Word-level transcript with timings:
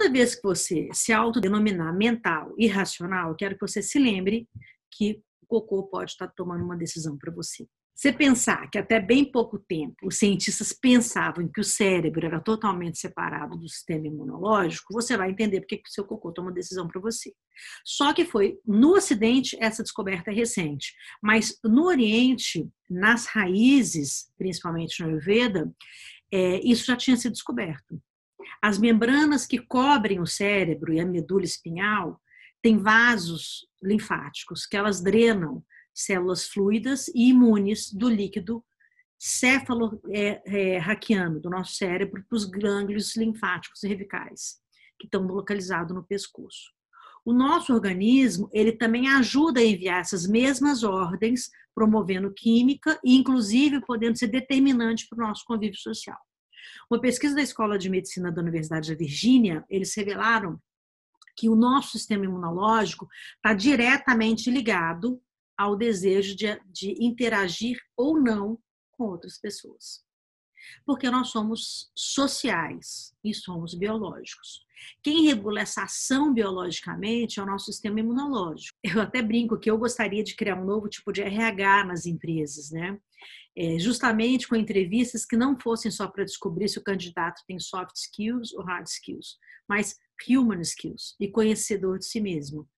toda 0.00 0.10
vez 0.10 0.34
que 0.34 0.42
você 0.42 0.88
se 0.94 1.12
autodenominar 1.12 1.94
mental 1.94 2.54
e 2.56 2.66
racional, 2.66 3.34
quero 3.34 3.54
que 3.54 3.60
você 3.60 3.82
se 3.82 3.98
lembre 3.98 4.48
que 4.90 5.22
o 5.42 5.46
cocô 5.46 5.82
pode 5.88 6.12
estar 6.12 6.28
tomando 6.28 6.64
uma 6.64 6.76
decisão 6.76 7.18
para 7.18 7.30
você. 7.30 7.66
Você 7.94 8.10
pensar 8.10 8.70
que 8.70 8.78
até 8.78 8.98
bem 8.98 9.30
pouco 9.30 9.58
tempo 9.58 10.06
os 10.06 10.16
cientistas 10.16 10.72
pensavam 10.72 11.46
que 11.46 11.60
o 11.60 11.64
cérebro 11.64 12.24
era 12.24 12.40
totalmente 12.40 12.98
separado 12.98 13.58
do 13.58 13.68
sistema 13.68 14.06
imunológico, 14.06 14.94
você 14.94 15.18
vai 15.18 15.30
entender 15.30 15.60
porque 15.60 15.82
o 15.86 15.90
seu 15.90 16.04
cocô 16.06 16.32
toma 16.32 16.50
decisão 16.50 16.88
para 16.88 16.98
você. 16.98 17.34
Só 17.84 18.14
que 18.14 18.24
foi 18.24 18.58
no 18.64 18.94
Ocidente 18.94 19.54
essa 19.60 19.82
descoberta 19.82 20.30
é 20.30 20.34
recente, 20.34 20.94
mas 21.22 21.58
no 21.62 21.84
Oriente, 21.84 22.66
nas 22.88 23.26
raízes, 23.26 24.32
principalmente 24.38 25.02
no 25.02 25.10
Ayurveda, 25.10 25.70
é, 26.32 26.58
isso 26.66 26.86
já 26.86 26.96
tinha 26.96 27.18
sido 27.18 27.32
descoberto. 27.32 28.00
As 28.62 28.78
membranas 28.78 29.46
que 29.46 29.58
cobrem 29.58 30.20
o 30.20 30.26
cérebro 30.26 30.92
e 30.92 31.00
a 31.00 31.06
medula 31.06 31.44
espinhal 31.44 32.20
têm 32.62 32.78
vasos 32.78 33.66
linfáticos 33.82 34.66
que 34.66 34.76
elas 34.76 35.00
drenam 35.00 35.64
células 35.94 36.46
fluidas 36.46 37.08
e 37.08 37.30
imunes 37.30 37.92
do 37.92 38.08
líquido 38.08 38.64
céfalo-raquiano 39.18 41.34
é, 41.34 41.38
é, 41.38 41.40
do 41.40 41.50
nosso 41.50 41.74
cérebro 41.74 42.24
para 42.26 42.36
os 42.36 42.44
gânglios 42.44 43.16
linfáticos 43.16 43.80
cervicais, 43.80 44.60
que 44.98 45.06
estão 45.06 45.26
localizados 45.26 45.94
no 45.94 46.02
pescoço. 46.02 46.70
O 47.24 47.34
nosso 47.34 47.74
organismo, 47.74 48.48
ele 48.52 48.72
também 48.72 49.08
ajuda 49.08 49.60
a 49.60 49.64
enviar 49.64 50.00
essas 50.00 50.26
mesmas 50.26 50.82
ordens, 50.82 51.50
promovendo 51.74 52.32
química 52.32 52.98
e, 53.04 53.16
inclusive, 53.16 53.82
podendo 53.82 54.18
ser 54.18 54.28
determinante 54.28 55.06
para 55.06 55.22
o 55.22 55.28
nosso 55.28 55.44
convívio 55.44 55.78
social. 55.78 56.18
Uma 56.90 57.00
pesquisa 57.00 57.34
da 57.34 57.42
Escola 57.42 57.78
de 57.78 57.88
Medicina 57.88 58.32
da 58.32 58.42
Universidade 58.42 58.90
da 58.90 58.98
Virgínia, 58.98 59.64
eles 59.68 59.94
revelaram 59.94 60.60
que 61.36 61.48
o 61.48 61.56
nosso 61.56 61.92
sistema 61.92 62.24
imunológico 62.24 63.08
está 63.36 63.54
diretamente 63.54 64.50
ligado 64.50 65.20
ao 65.56 65.76
desejo 65.76 66.34
de, 66.36 66.60
de 66.66 67.04
interagir 67.04 67.78
ou 67.96 68.20
não 68.20 68.58
com 68.92 69.04
outras 69.04 69.38
pessoas. 69.38 70.04
Porque 70.84 71.10
nós 71.10 71.28
somos 71.28 71.90
sociais 71.94 73.14
e 73.24 73.34
somos 73.34 73.74
biológicos. 73.74 74.64
Quem 75.02 75.26
regula 75.26 75.60
essa 75.60 75.82
ação 75.82 76.32
biologicamente 76.32 77.38
é 77.38 77.42
o 77.42 77.46
nosso 77.46 77.66
sistema 77.66 78.00
imunológico. 78.00 78.78
Eu 78.82 79.00
até 79.00 79.22
brinco 79.22 79.58
que 79.58 79.70
eu 79.70 79.78
gostaria 79.78 80.22
de 80.22 80.34
criar 80.34 80.56
um 80.56 80.64
novo 80.64 80.88
tipo 80.88 81.12
de 81.12 81.22
RH 81.22 81.84
nas 81.84 82.06
empresas, 82.06 82.70
né? 82.70 82.98
É, 83.56 83.78
justamente 83.78 84.48
com 84.48 84.56
entrevistas 84.56 85.26
que 85.26 85.36
não 85.36 85.58
fossem 85.58 85.90
só 85.90 86.06
para 86.08 86.24
descobrir 86.24 86.68
se 86.68 86.78
o 86.78 86.84
candidato 86.84 87.42
tem 87.46 87.58
soft 87.58 87.96
skills 87.96 88.52
ou 88.54 88.64
hard 88.64 88.86
skills, 88.86 89.36
mas 89.68 89.96
human 90.28 90.60
skills 90.60 91.16
e 91.20 91.28
conhecedor 91.28 91.98
de 91.98 92.06
si 92.06 92.20
mesmo. 92.20 92.68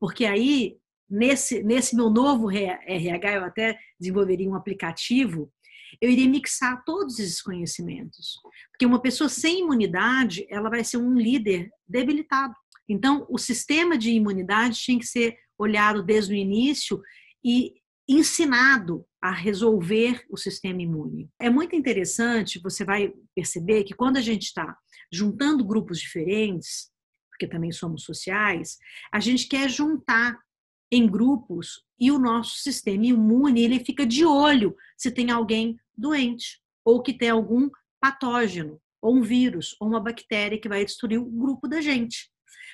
Porque 0.00 0.24
aí 0.24 0.78
nesse, 1.12 1.62
nesse 1.62 1.94
meu 1.94 2.08
novo 2.08 2.50
RH, 2.50 3.32
eu 3.34 3.44
até 3.44 3.78
desenvolveria 4.00 4.48
um 4.48 4.54
aplicativo, 4.54 5.52
eu 6.00 6.10
iria 6.10 6.28
mixar 6.28 6.82
todos 6.84 7.18
esses 7.18 7.40
conhecimentos. 7.40 8.38
Porque 8.70 8.86
uma 8.86 9.00
pessoa 9.00 9.28
sem 9.28 9.60
imunidade, 9.60 10.46
ela 10.48 10.70
vai 10.70 10.84
ser 10.84 10.96
um 10.96 11.14
líder 11.14 11.70
debilitado. 11.86 12.54
Então, 12.88 13.26
o 13.28 13.38
sistema 13.38 13.96
de 13.96 14.10
imunidade 14.10 14.78
tinha 14.78 14.98
que 14.98 15.06
ser 15.06 15.36
olhado 15.58 16.02
desde 16.02 16.32
o 16.32 16.36
início 16.36 17.00
e 17.44 17.74
ensinado 18.08 19.06
a 19.20 19.30
resolver 19.30 20.24
o 20.28 20.36
sistema 20.36 20.82
imune. 20.82 21.30
É 21.40 21.48
muito 21.48 21.76
interessante, 21.76 22.60
você 22.60 22.84
vai 22.84 23.12
perceber 23.34 23.84
que 23.84 23.94
quando 23.94 24.16
a 24.16 24.20
gente 24.20 24.42
está 24.42 24.76
juntando 25.12 25.64
grupos 25.64 26.00
diferentes, 26.00 26.90
porque 27.30 27.46
também 27.46 27.70
somos 27.70 28.02
sociais, 28.02 28.78
a 29.12 29.20
gente 29.20 29.46
quer 29.46 29.70
juntar 29.70 30.36
em 30.90 31.06
grupos 31.06 31.84
e 31.98 32.10
o 32.10 32.18
nosso 32.18 32.56
sistema 32.56 33.06
imune 33.06 33.62
ele 33.62 33.82
fica 33.82 34.04
de 34.04 34.24
olho 34.24 34.76
se 34.96 35.10
tem 35.10 35.30
alguém 35.30 35.78
doente 35.96 36.62
ou 36.84 37.02
que 37.02 37.12
tem 37.12 37.30
algum 37.30 37.70
patógeno, 38.00 38.80
ou 39.00 39.16
um 39.16 39.22
vírus, 39.22 39.76
ou 39.80 39.88
uma 39.88 40.00
bactéria 40.00 40.60
que 40.60 40.68
vai 40.68 40.84
destruir 40.84 41.18
o 41.18 41.24
grupo 41.24 41.68
da 41.68 41.80
gente. 41.80 42.30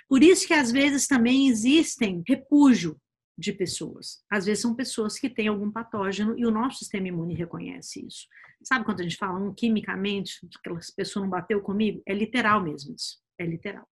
Por 0.08 0.22
isso 0.22 0.46
que 0.46 0.54
às 0.54 0.72
vezes 0.72 1.06
também 1.06 1.48
existem 1.48 2.22
repúdio 2.26 2.98
de 3.36 3.52
pessoas. 3.52 4.22
Às 4.30 4.46
vezes 4.46 4.62
são 4.62 4.74
pessoas 4.74 5.18
que 5.18 5.30
têm 5.30 5.48
algum 5.48 5.70
patógeno 5.70 6.38
e 6.38 6.44
o 6.44 6.50
nosso 6.50 6.78
sistema 6.78 7.08
imune 7.08 7.34
reconhece 7.34 8.04
isso. 8.06 8.26
Sabe 8.62 8.84
quando 8.84 9.00
a 9.00 9.02
gente 9.04 9.16
fala 9.16 9.38
um, 9.38 9.54
quimicamente, 9.54 10.40
aquela 10.58 10.80
pessoa 10.96 11.22
não 11.22 11.30
bateu 11.30 11.60
comigo? 11.60 12.02
É 12.06 12.12
literal 12.12 12.62
mesmo 12.62 12.94
isso. 12.94 13.20
É 13.38 13.46
literal. 13.46 13.86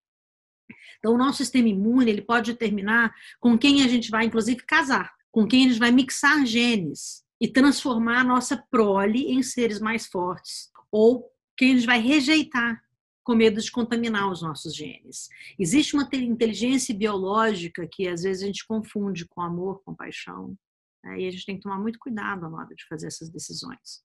Então, 0.99 1.13
o 1.13 1.17
nosso 1.17 1.37
sistema 1.37 1.69
imune 1.69 2.11
ele 2.11 2.21
pode 2.21 2.51
determinar 2.51 3.13
com 3.39 3.57
quem 3.57 3.83
a 3.83 3.87
gente 3.87 4.11
vai, 4.11 4.25
inclusive, 4.25 4.61
casar, 4.65 5.13
com 5.31 5.47
quem 5.47 5.65
a 5.65 5.69
gente 5.69 5.79
vai 5.79 5.91
mixar 5.91 6.45
genes 6.45 7.25
e 7.39 7.47
transformar 7.47 8.21
a 8.21 8.23
nossa 8.23 8.57
prole 8.69 9.31
em 9.31 9.43
seres 9.43 9.79
mais 9.79 10.07
fortes, 10.07 10.71
ou 10.91 11.29
quem 11.55 11.75
gente 11.75 11.85
vai 11.85 11.99
rejeitar 11.99 12.81
com 13.23 13.35
medo 13.35 13.59
de 13.59 13.69
contaminar 13.69 14.31
os 14.31 14.41
nossos 14.41 14.73
genes. 14.73 15.27
Existe 15.59 15.95
uma 15.95 16.07
inteligência 16.13 16.95
biológica 16.95 17.87
que 17.91 18.07
às 18.07 18.21
vezes 18.21 18.41
a 18.41 18.45
gente 18.45 18.65
confunde 18.65 19.25
com 19.27 19.41
amor, 19.41 19.81
com 19.83 19.93
paixão, 19.93 20.55
né? 21.03 21.19
e 21.19 21.27
a 21.27 21.31
gente 21.31 21.45
tem 21.45 21.55
que 21.57 21.61
tomar 21.61 21.77
muito 21.77 21.99
cuidado 21.99 22.49
na 22.49 22.57
hora 22.57 22.73
de 22.73 22.85
fazer 22.87 23.07
essas 23.07 23.29
decisões. 23.29 24.01